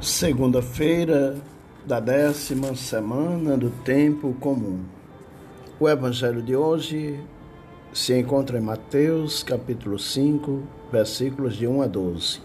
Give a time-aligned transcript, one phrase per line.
[0.00, 1.42] Segunda-feira
[1.84, 4.84] da décima semana do tempo comum.
[5.80, 7.20] O evangelho de hoje
[7.92, 12.40] se encontra em Mateus, capítulo 5, versículos de 1 a 12.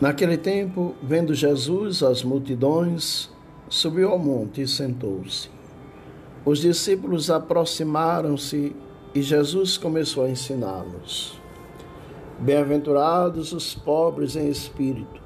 [0.00, 3.28] Naquele tempo, vendo Jesus as multidões,
[3.68, 5.50] subiu ao monte e sentou-se.
[6.46, 8.74] Os discípulos aproximaram-se
[9.14, 11.38] e Jesus começou a ensiná-los.
[12.38, 15.25] Bem-aventurados os pobres em espírito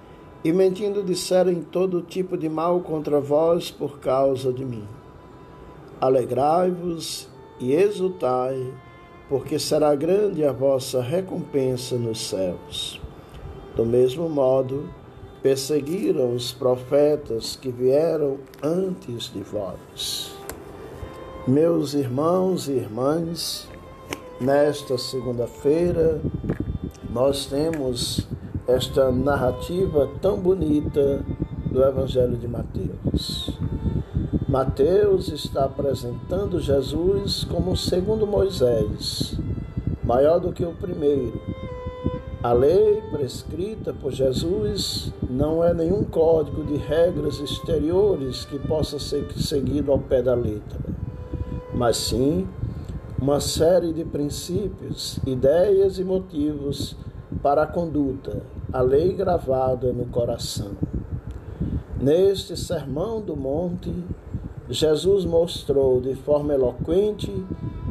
[0.43, 4.87] e mentindo disserem todo tipo de mal contra vós por causa de mim.
[5.99, 7.27] Alegrai-vos
[7.59, 8.73] e exultai,
[9.29, 12.99] porque será grande a vossa recompensa nos céus.
[13.75, 14.89] Do mesmo modo,
[15.43, 20.35] perseguiram os profetas que vieram antes de vós.
[21.47, 23.67] Meus irmãos e irmãs,
[24.39, 26.21] nesta segunda-feira,
[27.09, 28.27] nós temos
[28.71, 31.23] esta narrativa tão bonita
[31.69, 33.51] do Evangelho de Mateus.
[34.47, 39.37] Mateus está apresentando Jesus como o segundo Moisés,
[40.03, 41.39] maior do que o primeiro.
[42.41, 49.31] A lei prescrita por Jesus não é nenhum código de regras exteriores que possa ser
[49.33, 50.79] seguido ao pé da letra,
[51.73, 52.47] mas sim
[53.21, 56.95] uma série de princípios, ideias e motivos
[57.41, 60.71] para a conduta, a lei gravada no coração.
[61.99, 63.93] Neste Sermão do Monte,
[64.69, 67.31] Jesus mostrou de forma eloquente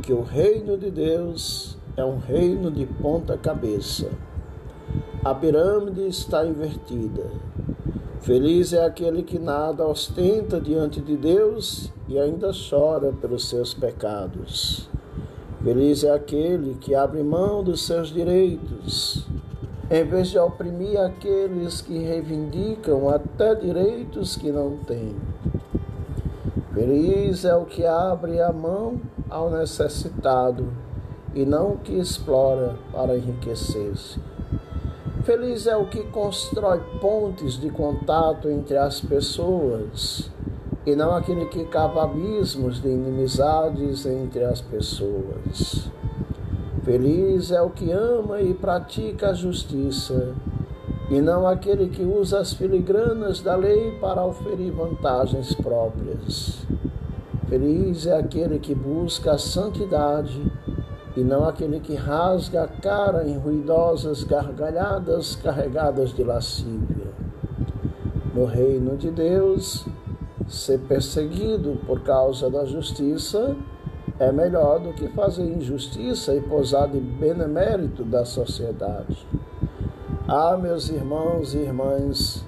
[0.02, 4.10] que o reino de Deus é um reino de ponta cabeça.
[5.24, 7.30] A pirâmide está invertida.
[8.20, 14.88] Feliz é aquele que nada ostenta diante de Deus e ainda chora pelos seus pecados.
[15.62, 19.26] Feliz é aquele que abre mão dos seus direitos,
[19.90, 25.14] em vez de oprimir aqueles que reivindicam até direitos que não têm.
[26.72, 28.98] Feliz é o que abre a mão
[29.28, 30.72] ao necessitado
[31.34, 34.18] e não o que explora para enriquecer-se.
[35.24, 40.30] Feliz é o que constrói pontes de contato entre as pessoas
[40.86, 45.90] e não aquele que cava abismos de inimizades entre as pessoas.
[46.82, 50.34] Feliz é o que ama e pratica a justiça,
[51.10, 56.66] e não aquele que usa as filigranas da lei para oferir vantagens próprias.
[57.48, 60.40] Feliz é aquele que busca a santidade,
[61.16, 67.10] e não aquele que rasga a cara em ruidosas gargalhadas carregadas de lascívia.
[68.32, 69.84] No reino de Deus,
[70.50, 73.56] Ser perseguido por causa da justiça
[74.18, 79.24] é melhor do que fazer injustiça e posar de benemérito da sociedade.
[80.26, 82.44] Ah, meus irmãos e irmãs,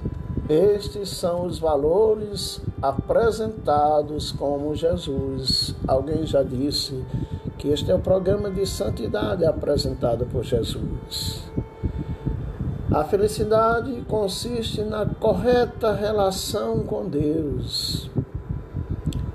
[0.48, 5.72] estes são os valores apresentados como Jesus.
[5.86, 7.04] Alguém já disse
[7.56, 11.44] que este é o programa de santidade apresentado por Jesus.
[12.94, 18.10] A felicidade consiste na correta relação com Deus.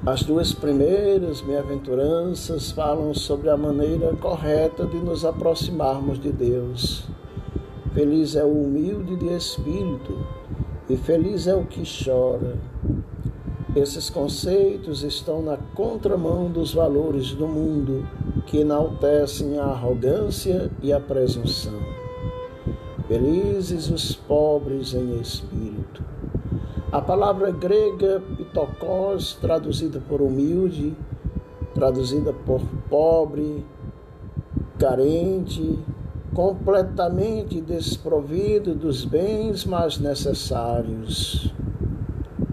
[0.06, 7.08] As duas primeiras bem-aventuranças falam sobre a maneira correta de nos aproximarmos de Deus.
[7.96, 10.24] Feliz é o humilde de espírito
[10.88, 12.60] e feliz é o que chora.
[13.76, 18.08] Esses conceitos estão na contramão dos valores do mundo
[18.46, 21.87] que enaltecem a arrogância e a presunção.
[23.08, 26.04] Felizes os pobres em espírito.
[26.92, 30.94] A palavra grega pitokos, traduzida por humilde,
[31.74, 33.66] traduzida por pobre,
[34.78, 35.80] carente,
[36.34, 41.54] completamente desprovido dos bens mais necessários.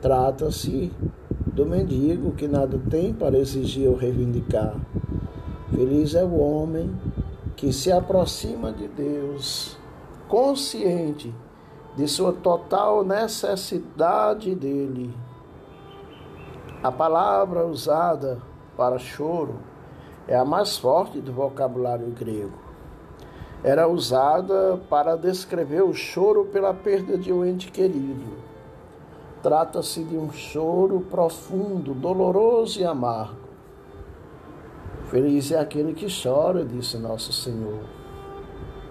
[0.01, 0.93] Trata-se
[1.47, 4.75] do mendigo que nada tem para exigir ou reivindicar.
[5.71, 6.91] Feliz é o homem
[7.57, 9.77] que se aproxima de Deus,
[10.29, 11.35] consciente
[11.97, 15.15] de sua total necessidade dele.
[16.83, 18.43] A palavra usada
[18.77, 19.57] para choro
[20.27, 22.59] é a mais forte do vocabulário grego.
[23.63, 28.37] Era usada para descrever o choro pela perda de um ente querido.
[29.43, 33.45] Trata-se de um choro profundo, doloroso e amargo.
[35.07, 38.04] Feliz é aquele que chora, disse nosso Senhor.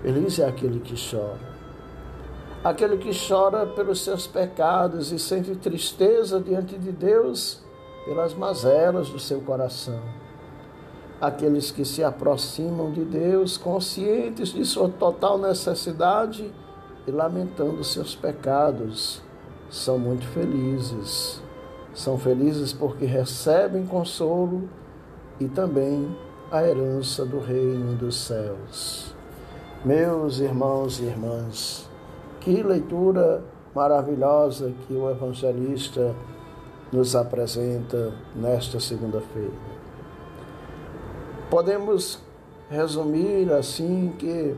[0.03, 1.53] Feliz é aquele que chora
[2.63, 7.61] aquele que chora pelos seus pecados e sente tristeza diante de Deus
[8.05, 9.99] pelas mazelas do seu coração.
[11.19, 16.51] Aqueles que se aproximam de Deus conscientes de sua total necessidade
[17.05, 19.21] e lamentando seus pecados,
[19.69, 21.41] são muito felizes.
[21.93, 24.69] São felizes porque recebem consolo
[25.39, 26.15] e também
[26.51, 29.13] a herança do reino dos céus.
[29.85, 31.89] Meus irmãos e irmãs,
[32.39, 33.43] que leitura
[33.75, 36.15] maravilhosa que o evangelista
[36.89, 39.51] nos apresenta nesta segunda-feira.
[41.49, 42.17] Podemos
[42.69, 44.55] resumir assim que,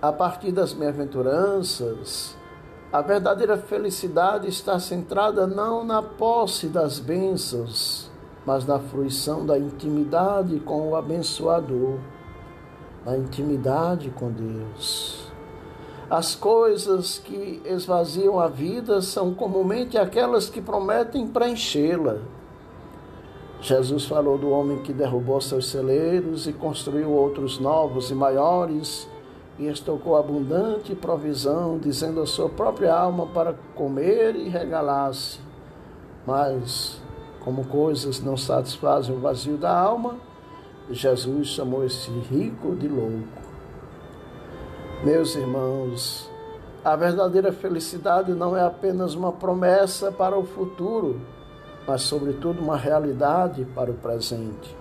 [0.00, 2.36] a partir das bem-aventuranças,
[2.92, 8.08] a verdadeira felicidade está centrada não na posse das bênçãos,
[8.46, 11.98] mas na fruição da intimidade com o abençoador,
[13.04, 15.30] na intimidade com Deus.
[16.10, 22.18] As coisas que esvaziam a vida são comumente aquelas que prometem preenchê-la.
[23.60, 29.08] Jesus falou do homem que derrubou seus celeiros e construiu outros novos e maiores,
[29.58, 35.38] e estocou abundante provisão, dizendo a sua própria alma para comer e regalar-se.
[36.26, 37.00] Mas,
[37.44, 40.16] como coisas não satisfazem o vazio da alma,
[40.90, 43.40] Jesus chamou esse rico de louco.
[45.04, 46.28] Meus irmãos,
[46.84, 51.20] a verdadeira felicidade não é apenas uma promessa para o futuro,
[51.86, 54.76] mas, sobretudo, uma realidade para o presente.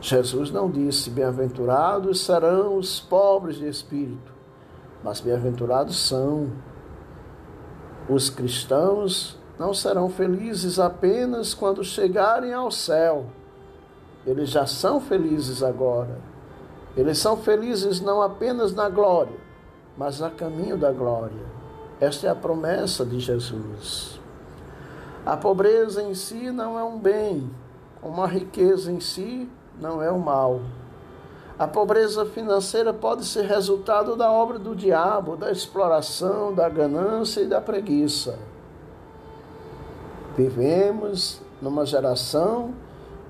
[0.00, 4.32] Jesus não disse: Bem-aventurados serão os pobres de espírito,
[5.02, 6.52] mas bem-aventurados são.
[8.08, 13.26] Os cristãos não serão felizes apenas quando chegarem ao céu,
[14.28, 16.18] eles já são felizes agora
[16.98, 19.36] eles são felizes não apenas na glória,
[19.96, 21.46] mas a caminho da glória.
[22.00, 24.20] Esta é a promessa de Jesus.
[25.24, 27.48] A pobreza em si não é um bem,
[28.02, 29.48] como a riqueza em si
[29.80, 30.60] não é um mal.
[31.56, 37.46] A pobreza financeira pode ser resultado da obra do diabo, da exploração, da ganância e
[37.46, 38.40] da preguiça.
[40.36, 42.74] Vivemos numa geração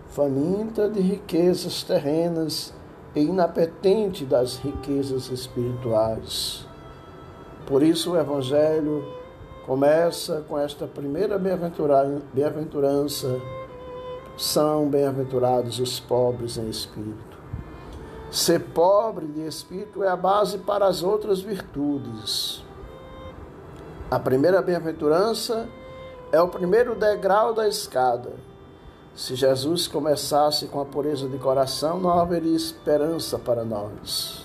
[0.09, 2.73] faminta de riquezas terrenas
[3.15, 6.67] e inapetente das riquezas espirituais.
[7.67, 9.05] Por isso o Evangelho
[9.67, 13.41] começa com esta primeira bem-aventurança:
[14.37, 17.39] são bem-aventurados os pobres em espírito.
[18.31, 22.63] Ser pobre de espírito é a base para as outras virtudes.
[24.11, 25.67] A primeira bem-aventurança
[26.31, 28.49] é o primeiro degrau da escada
[29.19, 34.45] se Jesus começasse com a pureza de coração, não haveria esperança para nós.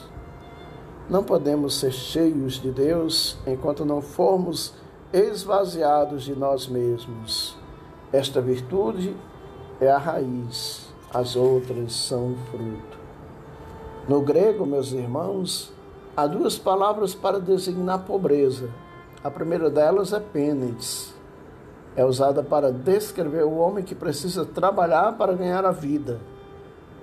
[1.07, 4.73] Não podemos ser cheios de Deus enquanto não formos
[5.13, 7.55] esvaziados de nós mesmos.
[8.11, 9.15] Esta virtude
[9.79, 12.97] é a raiz, as outras são fruto.
[14.09, 15.71] No grego, meus irmãos,
[16.17, 18.71] há duas palavras para designar pobreza.
[19.23, 21.12] A primeira delas é pênis,
[21.95, 26.19] é usada para descrever o homem que precisa trabalhar para ganhar a vida.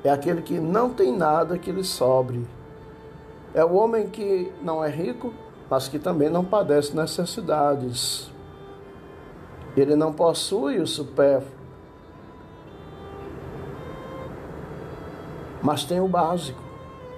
[0.03, 2.47] É aquele que não tem nada que lhe sobre.
[3.55, 5.33] É o homem que não é rico,
[5.69, 8.31] mas que também não padece necessidades.
[9.77, 11.55] Ele não possui o supérfluo,
[15.63, 16.61] mas tem o básico,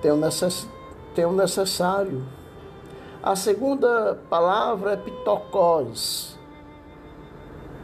[0.02, 0.68] tem o, necess...
[1.14, 2.22] tem o necessário.
[3.22, 6.38] A segunda palavra é pitocós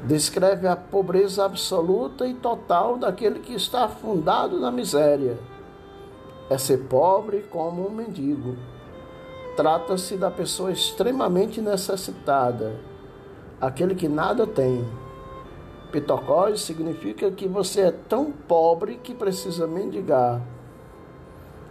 [0.05, 5.39] descreve a pobreza absoluta e total daquele que está afundado na miséria.
[6.49, 8.57] É ser pobre como um mendigo.
[9.57, 12.77] Trata-se da pessoa extremamente necessitada,
[13.61, 14.87] aquele que nada tem.
[15.91, 20.41] Pitocós significa que você é tão pobre que precisa mendigar.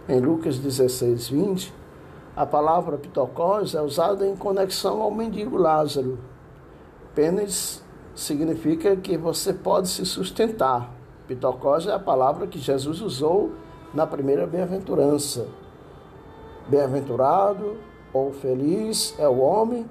[0.08, 1.74] Em Lucas 16, 20,
[2.36, 6.18] a palavra pitocós é usada em conexão ao mendigo Lázaro.
[7.10, 7.82] Apenas
[8.18, 10.92] significa que você pode se sustentar.
[11.28, 13.52] Pitocós é a palavra que Jesus usou
[13.94, 15.46] na primeira bem-aventurança.
[16.68, 17.76] Bem-aventurado
[18.12, 19.86] ou feliz é o homem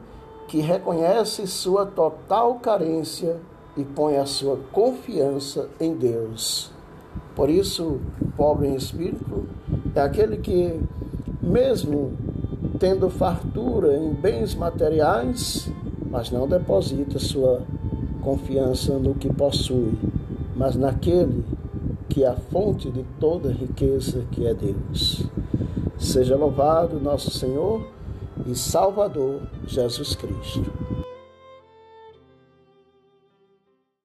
[0.46, 3.38] que reconhece sua total carência
[3.78, 6.70] e põe a sua confiança em Deus.
[7.34, 8.02] Por isso,
[8.36, 9.48] pobre em espírito
[9.96, 10.78] é aquele que,
[11.42, 12.12] mesmo
[12.78, 15.72] tendo fartura em bens materiais,
[16.10, 17.62] mas não deposita sua
[18.28, 19.98] confiança no que possui,
[20.54, 21.46] mas naquele
[22.10, 25.24] que é a fonte de toda riqueza, que é Deus.
[25.98, 27.88] Seja louvado nosso Senhor
[28.46, 30.87] e Salvador Jesus Cristo.